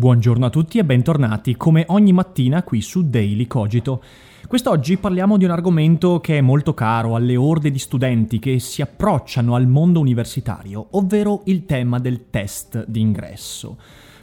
Buongiorno 0.00 0.46
a 0.46 0.48
tutti 0.48 0.78
e 0.78 0.84
bentornati 0.86 1.58
come 1.58 1.84
ogni 1.88 2.14
mattina 2.14 2.62
qui 2.62 2.80
su 2.80 3.10
Daily 3.10 3.46
Cogito. 3.46 4.02
Quest'oggi 4.48 4.96
parliamo 4.96 5.36
di 5.36 5.44
un 5.44 5.50
argomento 5.50 6.20
che 6.20 6.38
è 6.38 6.40
molto 6.40 6.72
caro 6.72 7.16
alle 7.16 7.36
orde 7.36 7.70
di 7.70 7.78
studenti 7.78 8.38
che 8.38 8.60
si 8.60 8.80
approcciano 8.80 9.54
al 9.54 9.66
mondo 9.66 10.00
universitario, 10.00 10.86
ovvero 10.92 11.42
il 11.44 11.66
tema 11.66 11.98
del 11.98 12.30
test 12.30 12.86
d'ingresso. 12.86 13.76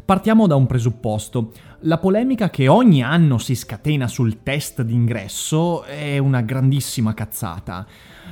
Partiamo 0.03 0.47
da 0.47 0.55
un 0.55 0.65
presupposto. 0.65 1.51
La 1.81 1.99
polemica 1.99 2.49
che 2.49 2.67
ogni 2.67 3.03
anno 3.03 3.37
si 3.37 3.53
scatena 3.53 4.07
sul 4.07 4.41
test 4.41 4.81
d'ingresso 4.81 5.83
è 5.83 6.17
una 6.17 6.41
grandissima 6.41 7.13
cazzata. 7.13 7.85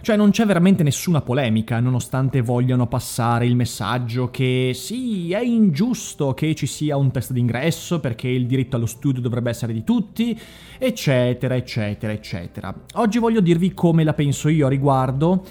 Cioè 0.06 0.16
non 0.16 0.30
c'è 0.30 0.46
veramente 0.46 0.84
nessuna 0.84 1.22
polemica, 1.22 1.80
nonostante 1.80 2.42
vogliano 2.42 2.86
passare 2.86 3.48
il 3.48 3.56
messaggio 3.56 4.30
che 4.30 4.70
sì, 4.76 5.32
è 5.32 5.42
ingiusto 5.42 6.36
che 6.36 6.54
ci 6.54 6.68
sia 6.68 6.96
un 6.96 7.10
test 7.10 7.32
d'ingresso 7.32 8.00
perché 8.00 8.28
il 8.28 8.46
diritto 8.46 8.76
allo 8.76 8.86
studio 8.86 9.20
dovrebbe 9.20 9.50
essere 9.50 9.74
di 9.74 9.84
tutti, 9.84 10.40
eccetera, 10.78 11.56
eccetera, 11.56 12.14
eccetera. 12.14 12.72
Oggi 12.94 13.18
voglio 13.18 13.42
dirvi 13.42 13.74
come 13.74 14.04
la 14.04 14.14
penso 14.14 14.48
io 14.48 14.68
a 14.68 14.70
riguardo 14.70 15.44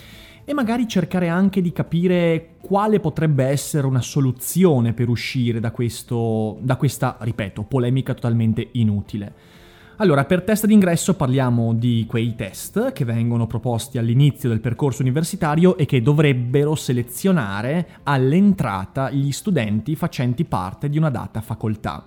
e 0.45 0.55
magari 0.55 0.87
cercare 0.87 1.27
anche 1.27 1.61
di 1.61 1.73
capire 1.73 2.51
quale 2.61 3.01
potrebbe 3.01 3.47
essere 3.47 3.89
una 3.89 4.03
soluzione 4.03 4.93
per 4.93 5.09
uscire 5.09 5.59
da, 5.59 5.73
questo, 5.73 6.59
da 6.61 6.77
questa, 6.77 7.17
ripeto, 7.19 7.65
polemica 7.65 8.15
totalmente 8.15 8.69
inutile. 8.75 9.54
Allora, 9.99 10.25
per 10.25 10.43
test 10.43 10.67
d'ingresso 10.67 11.15
parliamo 11.15 11.73
di 11.73 12.05
quei 12.09 12.35
test 12.35 12.93
che 12.93 13.05
vengono 13.05 13.47
proposti 13.47 13.97
all'inizio 13.97 14.49
del 14.49 14.59
percorso 14.59 15.03
universitario 15.03 15.77
e 15.77 15.87
che 15.87 16.03
dovrebbero 16.03 16.75
selezionare 16.75 18.01
all'entrata 18.03 19.13
gli 19.13 19.31
studenti 19.31 19.95
facenti 19.95 20.45
parte 20.45 20.89
di 20.89 20.99
una 20.99 21.11
data 21.11 21.41
facoltà. 21.41 22.07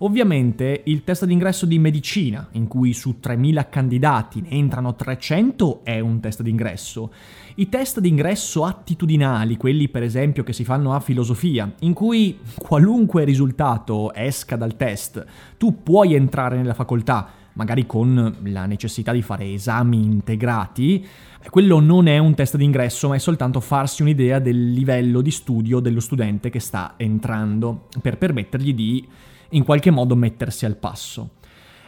Ovviamente 0.00 0.82
il 0.84 1.02
test 1.02 1.24
d'ingresso 1.24 1.66
di 1.66 1.76
medicina, 1.80 2.48
in 2.52 2.68
cui 2.68 2.92
su 2.92 3.16
3.000 3.20 3.68
candidati 3.68 4.40
ne 4.42 4.50
entrano 4.50 4.94
300, 4.94 5.80
è 5.82 5.98
un 5.98 6.20
test 6.20 6.42
d'ingresso. 6.42 7.12
I 7.56 7.68
test 7.68 7.98
d'ingresso 7.98 8.64
attitudinali, 8.64 9.56
quelli 9.56 9.88
per 9.88 10.04
esempio 10.04 10.44
che 10.44 10.52
si 10.52 10.62
fanno 10.62 10.94
a 10.94 11.00
filosofia, 11.00 11.74
in 11.80 11.94
cui 11.94 12.38
qualunque 12.56 13.24
risultato 13.24 14.14
esca 14.14 14.54
dal 14.54 14.76
test, 14.76 15.24
tu 15.56 15.82
puoi 15.82 16.14
entrare 16.14 16.56
nella 16.56 16.74
facoltà, 16.74 17.30
magari 17.54 17.84
con 17.84 18.36
la 18.44 18.66
necessità 18.66 19.10
di 19.10 19.22
fare 19.22 19.52
esami 19.52 20.00
integrati, 20.00 21.04
quello 21.50 21.80
non 21.80 22.06
è 22.06 22.18
un 22.18 22.34
test 22.34 22.56
d'ingresso, 22.56 23.08
ma 23.08 23.16
è 23.16 23.18
soltanto 23.18 23.58
farsi 23.58 24.02
un'idea 24.02 24.38
del 24.38 24.70
livello 24.70 25.20
di 25.22 25.32
studio 25.32 25.80
dello 25.80 25.98
studente 25.98 26.50
che 26.50 26.60
sta 26.60 26.94
entrando, 26.96 27.88
per 28.00 28.16
permettergli 28.16 28.72
di 28.72 29.08
in 29.50 29.64
qualche 29.64 29.90
modo 29.90 30.14
mettersi 30.14 30.64
al 30.64 30.76
passo. 30.76 31.36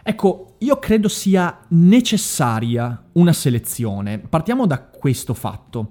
Ecco, 0.03 0.54
io 0.59 0.78
credo 0.78 1.09
sia 1.09 1.60
necessaria 1.69 3.04
una 3.12 3.32
selezione. 3.32 4.19
Partiamo 4.19 4.66
da 4.66 4.81
questo 4.81 5.34
fatto. 5.34 5.91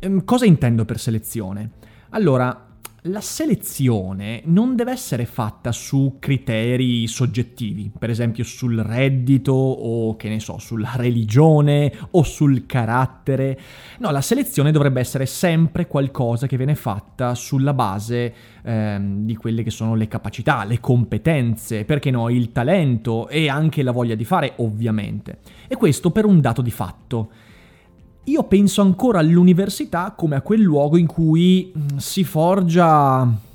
Ehm, 0.00 0.24
cosa 0.24 0.44
intendo 0.44 0.84
per 0.84 0.98
selezione? 0.98 1.70
Allora, 2.10 2.73
la 3.08 3.20
selezione 3.20 4.40
non 4.44 4.76
deve 4.76 4.92
essere 4.92 5.26
fatta 5.26 5.72
su 5.72 6.16
criteri 6.18 7.06
soggettivi, 7.06 7.90
per 7.96 8.08
esempio 8.08 8.44
sul 8.44 8.78
reddito 8.78 9.52
o 9.52 10.16
che 10.16 10.30
ne 10.30 10.40
so, 10.40 10.56
sulla 10.58 10.92
religione 10.94 11.92
o 12.12 12.22
sul 12.22 12.64
carattere. 12.64 13.60
No, 13.98 14.10
la 14.10 14.22
selezione 14.22 14.72
dovrebbe 14.72 15.00
essere 15.00 15.26
sempre 15.26 15.86
qualcosa 15.86 16.46
che 16.46 16.56
viene 16.56 16.74
fatta 16.74 17.34
sulla 17.34 17.74
base 17.74 18.34
ehm, 18.62 19.26
di 19.26 19.36
quelle 19.36 19.62
che 19.62 19.70
sono 19.70 19.94
le 19.94 20.08
capacità, 20.08 20.64
le 20.64 20.80
competenze, 20.80 21.84
perché 21.84 22.10
no, 22.10 22.30
il 22.30 22.52
talento 22.52 23.28
e 23.28 23.50
anche 23.50 23.82
la 23.82 23.92
voglia 23.92 24.14
di 24.14 24.24
fare, 24.24 24.54
ovviamente. 24.56 25.40
E 25.68 25.76
questo 25.76 26.10
per 26.10 26.24
un 26.24 26.40
dato 26.40 26.62
di 26.62 26.70
fatto. 26.70 27.30
Io 28.24 28.42
penso 28.44 28.80
ancora 28.80 29.18
all'università 29.18 30.14
come 30.16 30.36
a 30.36 30.40
quel 30.40 30.60
luogo 30.60 30.96
in 30.96 31.06
cui 31.06 31.72
mm, 31.76 31.96
si 31.98 32.24
forgia 32.24 33.52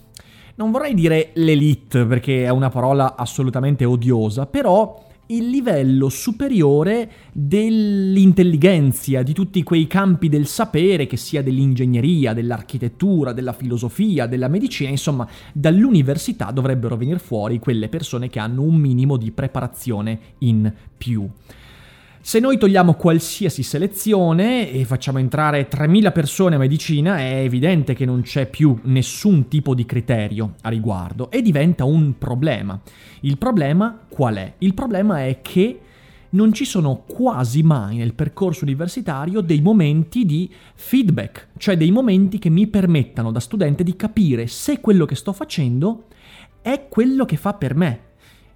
non 0.59 0.72
vorrei 0.72 0.94
dire 0.94 1.31
l'elite 1.35 2.06
perché 2.06 2.44
è 2.44 2.50
una 2.50 2.69
parola 2.69 3.16
assolutamente 3.16 3.85
odiosa, 3.85 4.46
però 4.46 5.08
il 5.28 5.47
livello 5.47 6.09
superiore 6.09 7.09
dell'intelligenza, 7.31 9.22
di 9.22 9.31
tutti 9.31 9.63
quei 9.63 9.88
campi 9.88 10.28
del 10.28 10.47
sapere, 10.47 11.08
che 11.08 11.16
sia 11.16 11.41
dell'ingegneria, 11.41 12.34
dell'architettura, 12.34 13.31
della 13.31 13.53
filosofia, 13.53 14.25
della 14.25 14.50
medicina, 14.50 14.90
insomma, 14.90 15.25
dall'università 15.53 16.52
dovrebbero 16.52 16.97
venire 16.97 17.19
fuori 17.19 17.59
quelle 17.59 17.88
persone 17.88 18.29
che 18.29 18.40
hanno 18.40 18.63
un 18.63 18.75
minimo 18.75 19.16
di 19.16 19.31
preparazione 19.31 20.19
in 20.40 20.74
più. 20.97 21.29
Se 22.29 22.40
noi 22.40 22.59
togliamo 22.59 22.94
qualsiasi 22.94 23.63
selezione 23.63 24.72
e 24.72 24.85
facciamo 24.85 25.17
entrare 25.17 25.67
3.000 25.67 26.12
persone 26.12 26.53
a 26.53 26.59
medicina, 26.59 27.17
è 27.17 27.41
evidente 27.41 27.95
che 27.95 28.06
non 28.06 28.22
c'è 28.22 28.47
più 28.47 28.78
nessun 28.84 29.47
tipo 29.47 29.73
di 29.73 29.84
criterio 29.84 30.53
a 30.62 30.69
riguardo 30.69 31.31
e 31.31 31.41
diventa 31.41 31.85
un 31.85 32.19
problema. 32.19 32.79
Il 33.22 33.40
problema 33.40 34.01
qual 34.07 34.35
è? 34.35 34.53
Il 34.59 34.75
problema 34.75 35.25
è 35.25 35.40
che 35.41 35.79
non 36.29 36.53
ci 36.53 36.66
sono 36.66 37.01
quasi 37.07 37.63
mai 37.63 37.97
nel 37.97 38.13
percorso 38.13 38.63
universitario 38.63 39.41
dei 39.41 39.61
momenti 39.61 40.23
di 40.23 40.47
feedback, 40.75 41.47
cioè 41.57 41.78
dei 41.78 41.90
momenti 41.90 42.38
che 42.38 42.51
mi 42.51 42.67
permettano 42.67 43.31
da 43.31 43.40
studente 43.40 43.84
di 43.84 43.96
capire 43.96 44.46
se 44.46 44.79
quello 44.81 45.06
che 45.06 45.16
sto 45.16 45.34
facendo 45.34 46.06
è 46.61 46.85
quello 46.90 47.25
che 47.25 47.38
fa 47.38 47.56
per 47.56 47.73
me. 47.73 48.00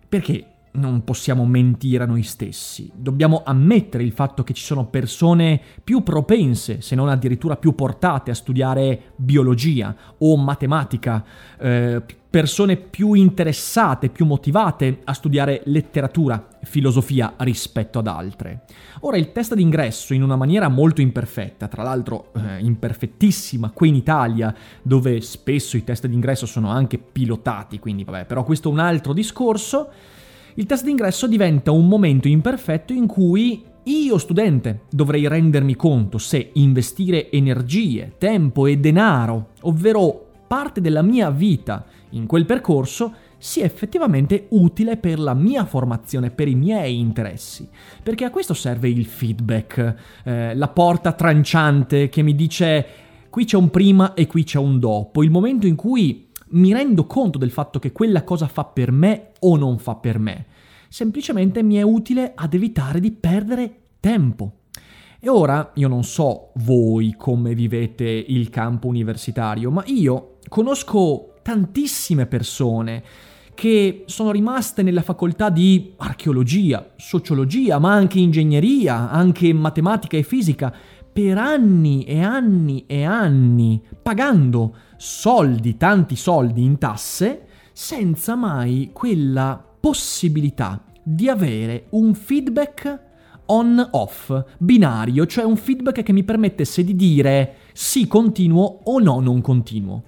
Perché 0.07 0.52
non 0.73 1.03
possiamo 1.03 1.45
mentire 1.45 2.03
a 2.03 2.07
noi 2.07 2.23
stessi, 2.23 2.91
dobbiamo 2.95 3.43
ammettere 3.45 4.03
il 4.03 4.11
fatto 4.11 4.43
che 4.43 4.53
ci 4.53 4.63
sono 4.63 4.85
persone 4.85 5.59
più 5.83 6.01
propense, 6.01 6.81
se 6.81 6.95
non 6.95 7.09
addirittura 7.09 7.57
più 7.57 7.75
portate 7.75 8.31
a 8.31 8.35
studiare 8.35 9.13
biologia 9.15 9.95
o 10.19 10.35
matematica, 10.37 11.23
eh, 11.59 12.01
persone 12.33 12.77
più 12.77 13.13
interessate, 13.13 14.09
più 14.09 14.25
motivate 14.25 15.01
a 15.03 15.13
studiare 15.13 15.61
letteratura, 15.65 16.47
filosofia 16.63 17.35
rispetto 17.37 17.99
ad 17.99 18.07
altre. 18.07 18.63
Ora 19.01 19.17
il 19.17 19.31
test 19.31 19.53
d'ingresso 19.53 20.15
in 20.15 20.23
una 20.23 20.35
maniera 20.35 20.67
molto 20.69 21.01
imperfetta, 21.01 21.67
tra 21.67 21.83
l'altro 21.83 22.31
eh, 22.33 22.57
imperfettissima 22.59 23.69
qui 23.69 23.89
in 23.89 23.95
Italia, 23.95 24.51
dove 24.81 25.21
spesso 25.21 25.77
i 25.77 25.83
test 25.83 26.07
d'ingresso 26.07 26.47
sono 26.47 26.69
anche 26.69 26.97
pilotati, 26.97 27.77
quindi 27.77 28.03
vabbè, 28.03 28.25
però 28.25 28.43
questo 28.43 28.69
è 28.69 28.71
un 28.71 28.79
altro 28.79 29.13
discorso 29.13 29.91
il 30.55 30.65
test 30.65 30.83
d'ingresso 30.83 31.27
diventa 31.27 31.71
un 31.71 31.87
momento 31.87 32.27
imperfetto 32.27 32.93
in 32.93 33.07
cui 33.07 33.63
io 33.83 34.17
studente 34.17 34.81
dovrei 34.89 35.27
rendermi 35.27 35.75
conto 35.75 36.17
se 36.17 36.51
investire 36.53 37.31
energie, 37.31 38.13
tempo 38.17 38.65
e 38.65 38.77
denaro, 38.77 39.49
ovvero 39.61 40.27
parte 40.47 40.79
della 40.81 41.01
mia 41.01 41.29
vita 41.31 41.85
in 42.11 42.27
quel 42.27 42.45
percorso, 42.45 43.13
sia 43.37 43.65
effettivamente 43.65 44.45
utile 44.49 44.95
per 44.95 45.19
la 45.19 45.33
mia 45.33 45.65
formazione, 45.65 46.29
per 46.29 46.47
i 46.47 46.55
miei 46.55 46.99
interessi. 46.99 47.67
Perché 48.01 48.23
a 48.23 48.29
questo 48.29 48.53
serve 48.53 48.87
il 48.87 49.05
feedback, 49.05 49.95
eh, 50.23 50.55
la 50.55 50.67
porta 50.69 51.11
tranciante 51.11 52.07
che 52.07 52.21
mi 52.21 52.35
dice 52.35 52.85
qui 53.29 53.45
c'è 53.45 53.57
un 53.57 53.69
prima 53.69 54.13
e 54.13 54.27
qui 54.27 54.43
c'è 54.43 54.59
un 54.59 54.79
dopo, 54.79 55.23
il 55.23 55.31
momento 55.31 55.65
in 55.65 55.75
cui 55.75 56.27
mi 56.53 56.73
rendo 56.73 57.05
conto 57.05 57.37
del 57.37 57.51
fatto 57.51 57.79
che 57.79 57.91
quella 57.91 58.23
cosa 58.23 58.47
fa 58.47 58.63
per 58.65 58.91
me 58.91 59.31
o 59.39 59.55
non 59.55 59.77
fa 59.77 59.95
per 59.95 60.19
me. 60.19 60.45
Semplicemente 60.89 61.63
mi 61.63 61.75
è 61.75 61.81
utile 61.81 62.33
ad 62.35 62.53
evitare 62.53 62.99
di 62.99 63.11
perdere 63.11 63.81
tempo. 63.99 64.59
E 65.19 65.29
ora 65.29 65.71
io 65.75 65.87
non 65.87 66.03
so 66.03 66.51
voi 66.55 67.15
come 67.17 67.55
vivete 67.55 68.03
il 68.05 68.49
campo 68.49 68.87
universitario, 68.87 69.71
ma 69.71 69.83
io 69.87 70.37
conosco 70.49 71.35
tantissime 71.41 72.25
persone 72.25 73.03
che 73.53 74.03
sono 74.07 74.31
rimaste 74.31 74.81
nella 74.81 75.01
facoltà 75.01 75.49
di 75.49 75.93
archeologia, 75.97 76.91
sociologia, 76.97 77.79
ma 77.79 77.93
anche 77.93 78.19
ingegneria, 78.19 79.09
anche 79.09 79.53
matematica 79.53 80.17
e 80.17 80.23
fisica, 80.23 80.73
per 81.13 81.37
anni 81.37 82.03
e 82.05 82.21
anni 82.21 82.85
e 82.87 83.03
anni, 83.03 83.79
pagando 84.01 84.75
soldi, 84.97 85.77
tanti 85.77 86.15
soldi 86.15 86.63
in 86.63 86.79
tasse, 86.79 87.45
senza 87.71 88.35
mai 88.35 88.89
quella 88.91 89.63
possibilità 89.79 90.83
di 91.03 91.29
avere 91.29 91.85
un 91.91 92.15
feedback 92.15 92.99
on-off, 93.45 94.43
binario, 94.57 95.25
cioè 95.27 95.43
un 95.43 95.57
feedback 95.57 96.01
che 96.01 96.13
mi 96.13 96.23
permettesse 96.23 96.83
di 96.83 96.95
dire 96.95 97.55
sì 97.73 98.07
continuo 98.07 98.79
o 98.85 98.99
no 98.99 99.19
non 99.19 99.41
continuo. 99.41 100.03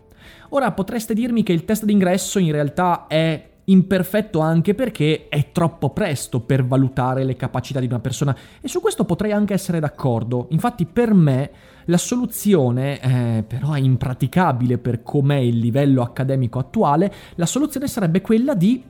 Ora 0.49 0.71
potreste 0.71 1.13
dirmi 1.13 1.43
che 1.43 1.53
il 1.53 1.65
test 1.65 1.85
d'ingresso 1.85 2.39
in 2.39 2.51
realtà 2.51 3.07
è 3.07 3.49
imperfetto 3.65 4.39
anche 4.39 4.73
perché 4.75 5.27
è 5.29 5.51
troppo 5.51 5.89
presto 5.89 6.39
per 6.41 6.65
valutare 6.65 7.23
le 7.23 7.35
capacità 7.35 7.79
di 7.79 7.87
una 7.87 7.99
persona 7.99 8.35
e 8.61 8.67
su 8.67 8.79
questo 8.81 9.05
potrei 9.05 9.31
anche 9.31 9.53
essere 9.53 9.79
d'accordo. 9.79 10.47
Infatti 10.51 10.85
per 10.85 11.13
me 11.13 11.51
la 11.85 11.97
soluzione, 11.97 12.99
eh, 12.99 13.43
però 13.43 13.73
è 13.73 13.79
impraticabile 13.79 14.77
per 14.77 15.03
com'è 15.03 15.37
il 15.37 15.57
livello 15.57 16.01
accademico 16.01 16.59
attuale, 16.59 17.11
la 17.35 17.45
soluzione 17.45 17.87
sarebbe 17.87 18.21
quella 18.21 18.53
di 18.55 18.83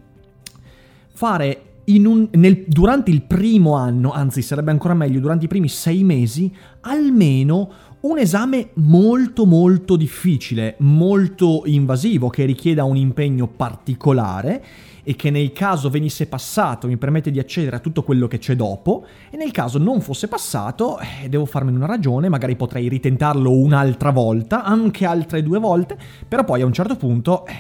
fare 1.14 1.62
un, 1.88 2.28
nel, 2.32 2.64
durante 2.68 3.12
il 3.12 3.22
primo 3.22 3.76
anno, 3.76 4.12
anzi 4.12 4.42
sarebbe 4.42 4.72
ancora 4.72 4.94
meglio, 4.94 5.20
durante 5.20 5.46
i 5.46 5.48
primi 5.48 5.68
sei 5.68 6.04
mesi, 6.04 6.54
almeno 6.82 7.72
un 8.06 8.20
esame 8.20 8.70
molto 8.76 9.46
molto 9.46 9.96
difficile, 9.96 10.76
molto 10.80 11.64
invasivo, 11.66 12.30
che 12.30 12.46
richieda 12.46 12.84
un 12.84 12.98
impegno 12.98 13.48
particolare 13.48 14.64
e 15.04 15.16
che 15.16 15.32
nel 15.32 15.52
caso 15.52 15.90
venisse 15.90 16.28
passato 16.28 16.88
mi 16.88 16.98
permette 16.98 17.32
di 17.32 17.40
accedere 17.40 17.78
a 17.78 17.80
tutto 17.80 18.04
quello 18.04 18.28
che 18.28 18.38
c'è 18.38 18.56
dopo 18.56 19.06
e 19.32 19.38
nel 19.38 19.52
caso 19.52 19.80
non 19.80 20.02
fosse 20.02 20.28
passato 20.28 21.00
eh, 21.00 21.30
devo 21.30 21.46
farmene 21.46 21.78
una 21.78 21.88
ragione, 21.88 22.30
magari 22.30 22.56
potrei 22.56 22.88
ritentarlo 22.90 23.52
un'altra 23.52 24.12
volta, 24.12 24.64
anche 24.64 25.06
altre 25.06 25.42
due 25.42 25.58
volte, 25.58 25.98
però 26.28 26.44
poi 26.44 26.62
a 26.62 26.66
un 26.66 26.74
certo 26.74 26.96
punto, 26.98 27.46
eh, 27.48 27.54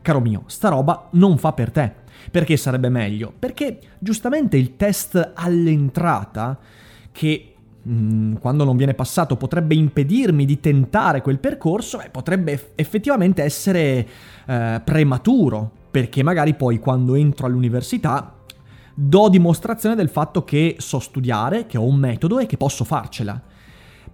caro 0.00 0.20
mio, 0.20 0.44
sta 0.46 0.70
roba 0.70 1.08
non 1.12 1.36
fa 1.36 1.52
per 1.52 1.70
te. 1.70 1.92
Perché 2.30 2.56
sarebbe 2.56 2.88
meglio? 2.88 3.32
Perché 3.38 3.80
giustamente 3.98 4.56
il 4.56 4.76
test 4.76 5.32
all'entrata, 5.34 6.58
che 7.12 7.49
mm, 7.88 8.34
quando 8.36 8.64
non 8.64 8.76
viene 8.76 8.94
passato 8.94 9.36
potrebbe 9.36 9.74
impedirmi 9.74 10.44
di 10.44 10.60
tentare 10.60 11.22
quel 11.22 11.38
percorso, 11.38 12.00
eh, 12.00 12.10
potrebbe 12.10 12.72
effettivamente 12.74 13.42
essere 13.42 14.06
eh, 14.46 14.80
prematuro, 14.84 15.70
perché 15.90 16.22
magari 16.22 16.54
poi 16.54 16.78
quando 16.78 17.14
entro 17.14 17.46
all'università 17.46 18.34
do 18.94 19.28
dimostrazione 19.28 19.94
del 19.94 20.08
fatto 20.08 20.44
che 20.44 20.76
so 20.78 20.98
studiare, 20.98 21.66
che 21.66 21.78
ho 21.78 21.84
un 21.84 21.96
metodo 21.96 22.38
e 22.38 22.46
che 22.46 22.56
posso 22.56 22.84
farcela. 22.84 23.40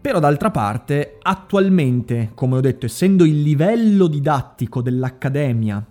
Però 0.00 0.20
d'altra 0.20 0.50
parte, 0.50 1.18
attualmente, 1.20 2.30
come 2.34 2.56
ho 2.56 2.60
detto, 2.60 2.86
essendo 2.86 3.24
il 3.24 3.42
livello 3.42 4.06
didattico 4.06 4.80
dell'accademia 4.80 5.84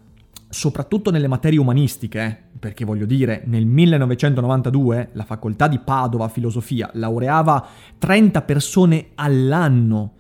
soprattutto 0.56 1.12
nelle 1.12 1.28
materie 1.28 1.60
umanistiche, 1.60 2.24
eh, 2.24 2.57
perché 2.57 2.86
voglio 2.86 3.06
dire, 3.06 3.44
nel 3.46 3.66
1992 3.66 5.10
la 5.12 5.25
facoltà 5.25 5.68
di 5.68 5.80
Padova 5.80 6.30
Filosofia 6.30 6.90
laureava 6.94 7.68
30 7.98 8.42
persone 8.44 9.10
all'anno. 9.16 10.13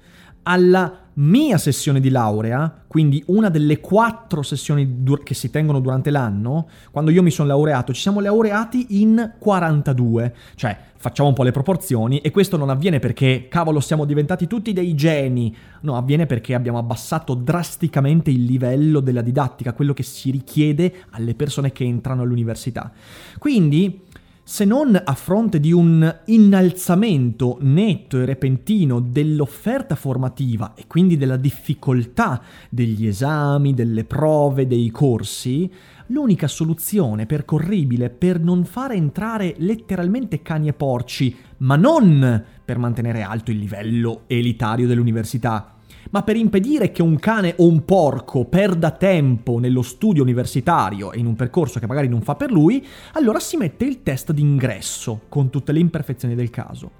Alla 0.43 1.04
mia 1.15 1.57
sessione 1.57 1.99
di 1.99 2.09
laurea, 2.09 2.83
quindi 2.87 3.23
una 3.27 3.49
delle 3.49 3.79
quattro 3.79 4.41
sessioni 4.41 5.03
dur- 5.03 5.23
che 5.23 5.33
si 5.33 5.49
tengono 5.49 5.79
durante 5.79 6.09
l'anno, 6.09 6.67
quando 6.91 7.11
io 7.11 7.23
mi 7.23 7.31
sono 7.31 7.47
laureato, 7.49 7.93
ci 7.93 8.01
siamo 8.01 8.19
laureati 8.19 9.01
in 9.01 9.33
42, 9.37 10.35
cioè 10.55 10.77
facciamo 10.97 11.29
un 11.29 11.35
po' 11.35 11.43
le 11.43 11.51
proporzioni 11.51 12.19
e 12.19 12.31
questo 12.31 12.57
non 12.57 12.69
avviene 12.69 12.99
perché, 12.99 13.47
cavolo, 13.47 13.79
siamo 13.79 14.05
diventati 14.05 14.47
tutti 14.47 14.73
dei 14.73 14.95
geni, 14.95 15.55
no, 15.81 15.97
avviene 15.97 16.25
perché 16.25 16.55
abbiamo 16.55 16.79
abbassato 16.79 17.35
drasticamente 17.35 18.31
il 18.31 18.43
livello 18.43 18.99
della 19.01 19.21
didattica, 19.21 19.73
quello 19.73 19.93
che 19.93 20.03
si 20.03 20.31
richiede 20.31 20.93
alle 21.11 21.35
persone 21.35 21.71
che 21.71 21.83
entrano 21.83 22.23
all'università. 22.23 22.91
Quindi, 23.37 24.04
se 24.47 24.63
non 24.63 25.01
a 25.03 25.13
fronte 25.15 25.59
di 25.59 25.71
un 25.71 26.19
innalzamento 26.25 27.57
netto 27.61 28.21
e 28.21 28.25
repentino 28.25 28.99
dell'offerta 28.99 29.95
formativa 29.95 30.75
e 30.75 30.85
quindi 30.85 31.17
della 31.17 31.35
difficoltà 31.35 32.39
degli 32.69 33.07
esami, 33.07 33.73
delle 33.73 34.03
prove, 34.03 34.67
dei 34.67 34.91
corsi, 34.91 35.67
l'unica 36.07 36.47
soluzione 36.47 37.25
percorribile 37.25 38.11
per 38.11 38.39
non 38.39 38.65
fare 38.65 38.93
entrare 38.93 39.55
letteralmente 39.57 40.43
cani 40.43 40.67
e 40.67 40.73
porci, 40.73 41.35
ma 41.57 41.75
non 41.75 42.43
per 42.63 42.77
mantenere 42.77 43.23
alto 43.23 43.49
il 43.49 43.57
livello 43.57 44.25
elitario 44.27 44.85
dell'università, 44.85 45.74
ma 46.15 46.23
per 46.23 46.37
impedire 46.37 46.91
che 46.91 47.01
un 47.01 47.19
cane 47.19 47.55
o 47.57 47.67
un 47.67 47.83
porco 47.83 48.45
perda 48.45 48.91
tempo 48.91 49.59
nello 49.59 49.81
studio 49.81 50.23
universitario 50.23 51.11
e 51.11 51.19
in 51.19 51.25
un 51.25 51.35
percorso 51.35 51.77
che 51.77 51.87
magari 51.87 52.07
non 52.07 52.21
fa 52.21 52.35
per 52.35 52.53
lui, 52.53 52.85
allora 53.15 53.37
si 53.41 53.57
mette 53.57 53.83
il 53.83 54.01
test 54.01 54.31
d'ingresso, 54.31 55.23
con 55.27 55.49
tutte 55.49 55.73
le 55.73 55.79
imperfezioni 55.79 56.33
del 56.33 56.49
caso. 56.49 56.91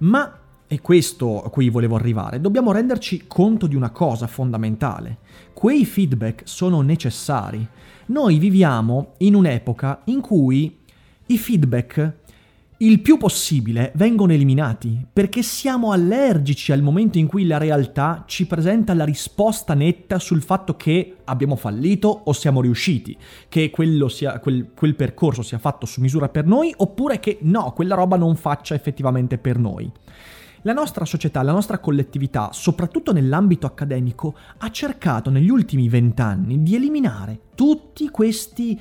Ma 0.00 0.38
e 0.66 0.82
questo 0.82 1.42
a 1.42 1.48
cui 1.48 1.70
volevo 1.70 1.96
arrivare, 1.96 2.42
dobbiamo 2.42 2.70
renderci 2.70 3.24
conto 3.26 3.66
di 3.66 3.74
una 3.74 3.88
cosa 3.88 4.26
fondamentale. 4.26 5.20
Quei 5.54 5.86
feedback 5.86 6.42
sono 6.44 6.82
necessari. 6.82 7.66
Noi 8.08 8.38
viviamo 8.38 9.14
in 9.18 9.34
un'epoca 9.34 10.02
in 10.04 10.20
cui 10.20 10.78
i 11.24 11.38
feedback 11.38 12.17
il 12.80 13.00
più 13.00 13.16
possibile 13.16 13.90
vengono 13.96 14.32
eliminati 14.32 15.04
perché 15.12 15.42
siamo 15.42 15.90
allergici 15.90 16.70
al 16.70 16.80
momento 16.80 17.18
in 17.18 17.26
cui 17.26 17.44
la 17.44 17.58
realtà 17.58 18.22
ci 18.24 18.46
presenta 18.46 18.94
la 18.94 19.04
risposta 19.04 19.74
netta 19.74 20.20
sul 20.20 20.42
fatto 20.42 20.76
che 20.76 21.16
abbiamo 21.24 21.56
fallito 21.56 22.06
o 22.24 22.32
siamo 22.32 22.60
riusciti, 22.60 23.16
che 23.48 23.72
sia, 24.06 24.38
quel, 24.38 24.70
quel 24.76 24.94
percorso 24.94 25.42
sia 25.42 25.58
fatto 25.58 25.86
su 25.86 26.00
misura 26.00 26.28
per 26.28 26.46
noi 26.46 26.72
oppure 26.76 27.18
che 27.18 27.38
no, 27.42 27.72
quella 27.72 27.96
roba 27.96 28.16
non 28.16 28.36
faccia 28.36 28.76
effettivamente 28.76 29.38
per 29.38 29.58
noi. 29.58 29.90
La 30.62 30.72
nostra 30.72 31.04
società, 31.04 31.42
la 31.42 31.50
nostra 31.50 31.78
collettività, 31.78 32.50
soprattutto 32.52 33.12
nell'ambito 33.12 33.66
accademico, 33.66 34.36
ha 34.58 34.70
cercato 34.70 35.30
negli 35.30 35.50
ultimi 35.50 35.88
vent'anni 35.88 36.62
di 36.62 36.76
eliminare 36.76 37.40
tutti 37.56 38.08
questi 38.08 38.78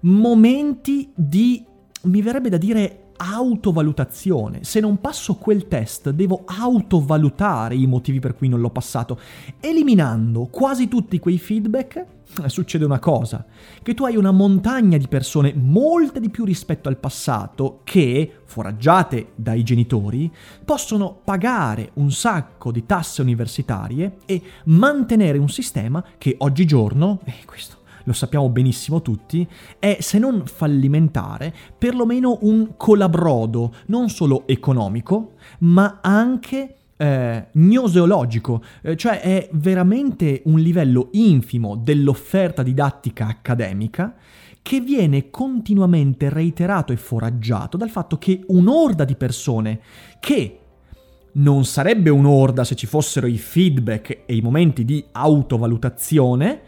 momenti 0.00 1.10
di, 1.14 1.62
mi 2.02 2.22
verrebbe 2.22 2.48
da 2.48 2.58
dire, 2.58 3.03
autovalutazione. 3.16 4.64
Se 4.64 4.80
non 4.80 5.00
passo 5.00 5.36
quel 5.36 5.68
test, 5.68 6.10
devo 6.10 6.42
autovalutare 6.44 7.74
i 7.74 7.86
motivi 7.86 8.20
per 8.20 8.34
cui 8.34 8.48
non 8.48 8.60
l'ho 8.60 8.70
passato. 8.70 9.18
Eliminando 9.60 10.46
quasi 10.50 10.88
tutti 10.88 11.18
quei 11.18 11.38
feedback, 11.38 12.04
succede 12.46 12.84
una 12.84 12.98
cosa, 12.98 13.44
che 13.82 13.94
tu 13.94 14.04
hai 14.04 14.16
una 14.16 14.30
montagna 14.30 14.96
di 14.96 15.08
persone, 15.08 15.52
molte 15.54 16.20
di 16.20 16.30
più 16.30 16.44
rispetto 16.44 16.88
al 16.88 16.96
passato, 16.96 17.80
che, 17.84 18.40
foraggiate 18.44 19.32
dai 19.34 19.62
genitori, 19.62 20.30
possono 20.64 21.20
pagare 21.22 21.90
un 21.94 22.10
sacco 22.10 22.70
di 22.70 22.84
tasse 22.86 23.22
universitarie 23.22 24.16
e 24.26 24.42
mantenere 24.64 25.38
un 25.38 25.48
sistema 25.48 26.04
che 26.18 26.34
oggigiorno, 26.38 27.20
e 27.24 27.30
eh, 27.30 27.44
questo 27.44 27.82
lo 28.04 28.12
sappiamo 28.12 28.48
benissimo 28.48 29.02
tutti, 29.02 29.46
è 29.78 29.98
se 30.00 30.18
non 30.18 30.44
fallimentare, 30.46 31.52
perlomeno 31.76 32.38
un 32.42 32.74
colabrodo 32.76 33.74
non 33.86 34.08
solo 34.08 34.46
economico, 34.46 35.32
ma 35.60 36.00
anche 36.02 36.76
eh, 36.96 37.46
gnoseologico, 37.52 38.62
eh, 38.82 38.96
cioè 38.96 39.20
è 39.20 39.48
veramente 39.52 40.42
un 40.44 40.58
livello 40.58 41.08
infimo 41.12 41.76
dell'offerta 41.76 42.62
didattica 42.62 43.26
accademica 43.26 44.14
che 44.62 44.80
viene 44.80 45.28
continuamente 45.28 46.30
reiterato 46.30 46.92
e 46.92 46.96
foraggiato 46.96 47.76
dal 47.76 47.90
fatto 47.90 48.16
che 48.16 48.44
un'orda 48.46 49.04
di 49.04 49.14
persone 49.14 49.80
che 50.20 50.60
non 51.32 51.64
sarebbe 51.64 52.10
un'orda 52.10 52.64
se 52.64 52.74
ci 52.74 52.86
fossero 52.86 53.26
i 53.26 53.36
feedback 53.36 54.22
e 54.24 54.34
i 54.34 54.40
momenti 54.40 54.84
di 54.84 55.04
autovalutazione, 55.12 56.60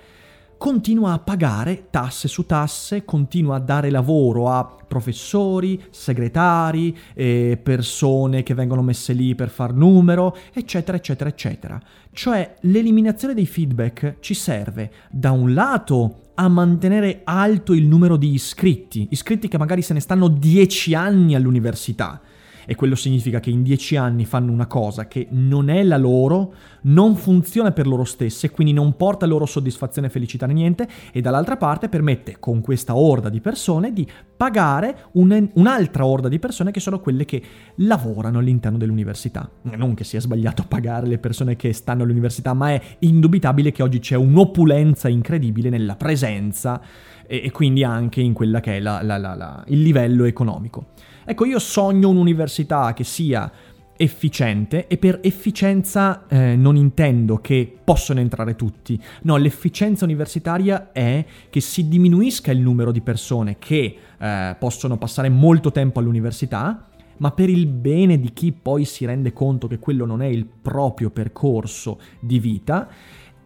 continua 0.58 1.12
a 1.12 1.18
pagare 1.18 1.88
tasse 1.90 2.28
su 2.28 2.46
tasse, 2.46 3.04
continua 3.04 3.56
a 3.56 3.60
dare 3.60 3.90
lavoro 3.90 4.48
a 4.50 4.76
professori, 4.86 5.82
segretari, 5.90 6.96
eh, 7.14 7.58
persone 7.62 8.42
che 8.42 8.54
vengono 8.54 8.82
messe 8.82 9.12
lì 9.12 9.34
per 9.34 9.48
far 9.48 9.74
numero, 9.74 10.36
eccetera, 10.52 10.96
eccetera, 10.96 11.28
eccetera. 11.28 11.80
Cioè 12.12 12.56
l'eliminazione 12.60 13.34
dei 13.34 13.46
feedback 13.46 14.16
ci 14.20 14.34
serve 14.34 14.90
da 15.10 15.32
un 15.32 15.52
lato 15.52 16.20
a 16.34 16.48
mantenere 16.48 17.22
alto 17.24 17.72
il 17.72 17.86
numero 17.86 18.16
di 18.16 18.32
iscritti, 18.32 19.08
iscritti 19.10 19.48
che 19.48 19.58
magari 19.58 19.82
se 19.82 19.94
ne 19.94 20.00
stanno 20.00 20.28
dieci 20.28 20.94
anni 20.94 21.34
all'università, 21.34 22.20
e 22.66 22.74
quello 22.74 22.94
significa 22.94 23.40
che 23.40 23.50
in 23.50 23.62
dieci 23.62 23.96
anni 23.96 24.24
fanno 24.24 24.52
una 24.52 24.66
cosa 24.66 25.06
che 25.06 25.28
non 25.30 25.70
è 25.70 25.82
la 25.82 25.96
loro, 25.96 26.52
non 26.82 27.16
funziona 27.16 27.72
per 27.72 27.86
loro 27.86 28.04
stesse, 28.04 28.50
quindi 28.50 28.72
non 28.72 28.96
porta 28.96 29.24
loro 29.24 29.46
soddisfazione, 29.46 30.10
felicità 30.10 30.46
né 30.46 30.52
niente, 30.52 30.88
e 31.12 31.20
dall'altra 31.20 31.56
parte 31.56 31.88
permette 31.88 32.36
con 32.38 32.60
questa 32.60 32.96
orda 32.96 33.28
di 33.28 33.40
persone 33.40 33.92
di 33.92 34.06
pagare 34.36 35.06
un, 35.12 35.48
un'altra 35.54 36.04
orda 36.04 36.28
di 36.28 36.38
persone 36.38 36.70
che 36.70 36.80
sono 36.80 37.00
quelle 37.00 37.24
che 37.24 37.42
lavorano 37.76 38.38
all'interno 38.38 38.78
dell'università. 38.78 39.48
Non 39.62 39.94
che 39.94 40.04
sia 40.04 40.20
sbagliato 40.20 40.64
pagare 40.68 41.06
le 41.06 41.18
persone 41.18 41.56
che 41.56 41.72
stanno 41.72 42.02
all'università, 42.02 42.52
ma 42.52 42.70
è 42.70 42.80
indubitabile 43.00 43.72
che 43.72 43.82
oggi 43.82 43.98
c'è 43.98 44.16
un'opulenza 44.16 45.08
incredibile 45.08 45.70
nella 45.70 45.96
presenza 45.96 46.80
e, 47.26 47.42
e 47.44 47.50
quindi 47.50 47.84
anche 47.84 48.20
in 48.20 48.32
quella 48.32 48.60
che 48.60 48.76
è 48.76 48.80
la, 48.80 49.02
la, 49.02 49.16
la, 49.16 49.64
il 49.68 49.82
livello 49.82 50.24
economico. 50.24 50.88
Ecco, 51.24 51.44
io 51.44 51.58
sogno 51.58 52.08
un'università 52.08 52.92
che 52.92 53.02
sia 53.02 53.50
efficiente 53.96 54.86
e 54.86 54.96
per 54.98 55.20
efficienza 55.22 56.26
eh, 56.28 56.56
non 56.56 56.76
intendo 56.76 57.38
che 57.38 57.78
possono 57.82 58.20
entrare 58.20 58.56
tutti. 58.56 59.00
No, 59.22 59.36
l'efficienza 59.36 60.04
universitaria 60.04 60.92
è 60.92 61.24
che 61.50 61.60
si 61.60 61.88
diminuisca 61.88 62.50
il 62.50 62.60
numero 62.60 62.92
di 62.92 63.00
persone 63.00 63.56
che 63.58 63.96
eh, 64.18 64.56
possono 64.58 64.96
passare 64.96 65.28
molto 65.28 65.72
tempo 65.72 66.00
all'università, 66.00 66.88
ma 67.18 67.30
per 67.30 67.48
il 67.48 67.66
bene 67.66 68.20
di 68.20 68.32
chi 68.32 68.52
poi 68.52 68.84
si 68.84 69.06
rende 69.06 69.32
conto 69.32 69.66
che 69.66 69.78
quello 69.78 70.04
non 70.04 70.22
è 70.22 70.26
il 70.26 70.46
proprio 70.46 71.10
percorso 71.10 71.98
di 72.20 72.38
vita 72.38 72.88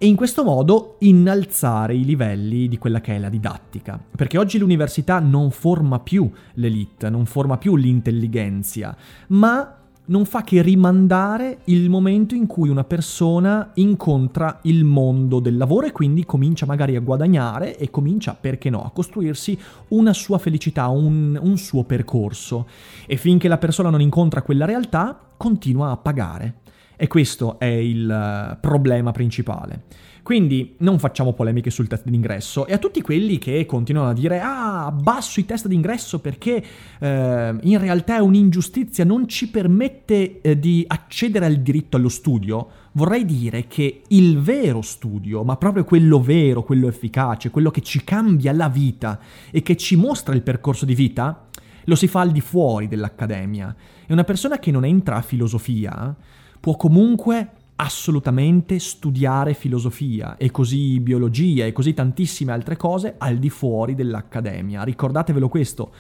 e 0.03 0.07
in 0.07 0.17
questo 0.17 0.45
modo 0.45 0.97
innalzare 1.01 1.95
i 1.95 2.07
livelli 2.07 2.69
di 2.69 2.79
quella 2.79 3.03
che 3.03 3.17
è 3.17 3.19
la 3.19 3.29
didattica. 3.29 4.03
Perché 4.17 4.39
oggi 4.39 4.57
l'università 4.57 5.19
non 5.19 5.51
forma 5.51 6.01
più 6.01 6.31
l'elite, 6.55 7.11
non 7.11 7.27
forma 7.27 7.59
più 7.59 7.77
l'intelligenza, 7.77 8.97
ma 9.29 9.80
non 10.11 10.25
fa 10.25 10.43
che 10.43 10.61
rimandare 10.61 11.59
il 11.65 11.89
momento 11.89 12.35
in 12.35 12.47
cui 12.47 12.69
una 12.69 12.83
persona 12.83 13.71
incontra 13.75 14.59
il 14.63 14.85
mondo 14.85 15.39
del 15.39 15.57
lavoro 15.57 15.87
e 15.87 15.93
quindi 15.93 16.25
comincia 16.25 16.67
magari 16.67 16.97
a 16.97 17.01
guadagnare 17.01 17.79
e 17.79 17.91
comincia, 17.91 18.37
perché 18.39 18.71
no, 18.71 18.83
a 18.83 18.91
costruirsi 18.91 19.57
una 19.89 20.13
sua 20.13 20.39
felicità, 20.39 20.89
un, 20.89 21.39
un 21.41 21.57
suo 21.57 21.85
percorso. 21.85 22.67
E 23.07 23.17
finché 23.17 23.47
la 23.47 23.59
persona 23.59 23.89
non 23.89 24.01
incontra 24.01 24.43
quella 24.43 24.65
realtà, 24.65 25.17
continua 25.37 25.91
a 25.91 25.97
pagare. 25.97 26.60
E 27.03 27.07
questo 27.07 27.59
è 27.59 27.65
il 27.65 28.11
eh, 28.11 28.59
problema 28.61 29.11
principale. 29.11 29.85
Quindi 30.23 30.75
non 30.81 30.99
facciamo 30.99 31.33
polemiche 31.33 31.71
sul 31.71 31.87
test 31.87 32.05
d'ingresso 32.05 32.67
e 32.67 32.75
a 32.75 32.79
tutti 32.79 33.01
quelli 33.01 33.39
che 33.39 33.65
continuano 33.65 34.11
a 34.11 34.13
dire 34.13 34.39
ah 34.39 34.85
abbasso 34.85 35.41
i 35.41 35.47
test 35.47 35.67
d'ingresso 35.67 36.19
perché 36.19 36.63
eh, 36.99 37.57
in 37.59 37.79
realtà 37.79 38.17
è 38.17 38.19
un'ingiustizia, 38.19 39.07
non 39.07 39.27
ci 39.29 39.49
permette 39.49 40.43
eh, 40.43 40.59
di 40.59 40.85
accedere 40.87 41.47
al 41.47 41.57
diritto 41.57 41.97
allo 41.97 42.11
studio, 42.11 42.69
vorrei 42.93 43.25
dire 43.25 43.67
che 43.67 44.03
il 44.09 44.39
vero 44.39 44.83
studio, 44.83 45.43
ma 45.43 45.57
proprio 45.57 45.85
quello 45.85 46.21
vero, 46.21 46.65
quello 46.65 46.87
efficace, 46.87 47.49
quello 47.49 47.71
che 47.71 47.81
ci 47.81 48.05
cambia 48.05 48.53
la 48.53 48.69
vita 48.69 49.19
e 49.51 49.63
che 49.63 49.79
ci 49.79 49.97
mostra 49.97 50.35
il 50.35 50.43
percorso 50.43 50.85
di 50.85 50.95
vita, 50.95 51.47
lo 51.85 51.95
si 51.95 52.09
fa 52.09 52.21
al 52.21 52.31
di 52.31 52.43
fuori 52.43 52.89
dell'accademia. 52.89 53.75
E 54.07 54.13
una 54.13 54.25
persona 54.25 54.59
che 54.59 54.71
non 54.71 54.85
entra 54.85 55.17
a 55.17 55.23
filosofia 55.23 56.15
può 56.61 56.77
comunque 56.77 57.53
assolutamente 57.77 58.79
studiare 58.79 59.55
filosofia 59.55 60.37
e 60.37 60.51
così 60.51 61.01
biologia 61.01 61.65
e 61.65 61.73
così 61.73 61.95
tantissime 61.95 62.53
altre 62.53 62.77
cose 62.77 63.15
al 63.17 63.39
di 63.39 63.49
fuori 63.49 63.95
dell'accademia. 63.95 64.83
Ricordatevelo 64.83 65.49
questo. 65.49 65.93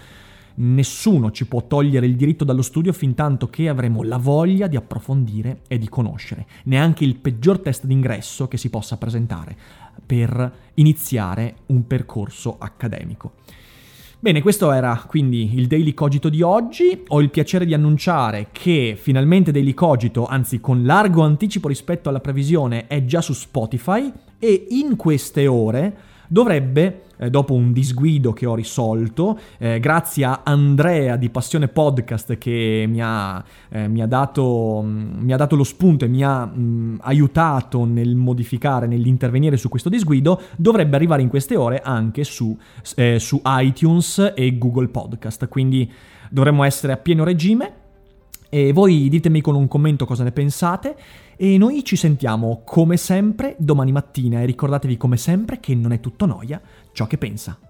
Nessuno 0.57 1.31
ci 1.31 1.47
può 1.47 1.67
togliere 1.67 2.05
il 2.05 2.17
diritto 2.17 2.45
dallo 2.45 2.61
studio 2.61 2.93
fin 2.93 3.15
tanto 3.15 3.49
che 3.49 3.69
avremo 3.69 4.03
la 4.03 4.19
voglia 4.19 4.67
di 4.67 4.77
approfondire 4.77 5.61
e 5.69 5.79
di 5.79 5.89
conoscere. 5.89 6.47
Neanche 6.65 7.05
il 7.05 7.17
peggior 7.17 7.61
test 7.61 7.87
d'ingresso 7.87 8.47
che 8.47 8.59
si 8.59 8.69
possa 8.69 8.99
presentare 8.99 9.57
per 10.05 10.53
iniziare 10.75 11.55
un 11.67 11.87
percorso 11.87 12.57
accademico. 12.59 13.33
Bene, 14.23 14.43
questo 14.43 14.71
era 14.71 15.03
quindi 15.07 15.55
il 15.55 15.67
Daily 15.67 15.95
Cogito 15.95 16.29
di 16.29 16.43
oggi. 16.43 17.05
Ho 17.09 17.23
il 17.23 17.31
piacere 17.31 17.65
di 17.65 17.73
annunciare 17.73 18.49
che 18.53 18.95
finalmente 19.01 19.51
Daily 19.51 19.73
Cogito, 19.73 20.27
anzi 20.27 20.61
con 20.61 20.85
largo 20.85 21.23
anticipo 21.23 21.69
rispetto 21.69 22.11
alla 22.11 22.21
previsione, 22.21 22.87
è 22.87 23.07
già 23.07 23.23
su 23.23 23.33
Spotify 23.33 24.13
e 24.39 24.67
in 24.73 24.97
queste 24.97 25.47
ore 25.47 25.97
dovrebbe, 26.31 27.03
eh, 27.19 27.29
dopo 27.29 27.55
un 27.55 27.73
disguido 27.73 28.33
che 28.33 28.47
ho 28.47 28.55
risolto, 28.55 29.37
eh, 29.59 29.81
grazie 29.81 30.25
a 30.25 30.43
Andrea 30.45 31.17
di 31.17 31.29
Passione 31.29 31.67
Podcast 31.67 32.39
che 32.39 32.85
mi 32.89 33.01
ha, 33.03 33.43
eh, 33.69 33.89
mi 33.89 34.01
ha, 34.01 34.07
dato, 34.07 34.81
mh, 34.81 35.17
mi 35.23 35.33
ha 35.33 35.37
dato, 35.37 35.57
lo 35.57 35.65
spunto 35.65 36.05
e 36.05 36.09
mi 36.09 36.23
ha 36.23 36.45
mh, 36.47 36.99
aiutato 37.01 37.85
nel 37.85 38.15
modificare, 38.15 38.87
nell'intervenire 38.87 39.57
su 39.57 39.69
questo 39.69 39.89
disguido, 39.89 40.41
dovrebbe 40.57 40.95
arrivare 40.95 41.23
in 41.23 41.29
queste 41.29 41.57
ore 41.57 41.81
anche 41.83 42.23
su, 42.23 42.57
eh, 42.95 43.19
su 43.19 43.43
iTunes 43.45 44.33
e 44.37 44.57
Google 44.57 44.89
Podcast. 44.89 45.49
Quindi 45.49 45.91
dovremmo 46.31 46.63
essere 46.63 46.93
a 46.93 46.97
pieno 46.97 47.25
regime. 47.25 47.80
E 48.51 48.73
voi 48.73 49.09
ditemi 49.09 49.41
con 49.41 49.55
un 49.55 49.69
commento 49.69 50.05
cosa 50.05 50.25
ne 50.25 50.33
pensate 50.33 50.97
e 51.37 51.57
noi 51.57 51.85
ci 51.85 51.95
sentiamo 51.95 52.63
come 52.65 52.97
sempre 52.97 53.55
domani 53.59 53.93
mattina 53.93 54.43
e 54.43 54.45
ricordatevi 54.45 54.97
come 54.97 55.17
sempre 55.17 55.61
che 55.61 55.75
non 55.75 55.93
è 55.93 56.01
tutto 56.01 56.27
noia 56.27 56.61
ciò 56.93 57.07
che 57.07 57.17
pensa. 57.17 57.70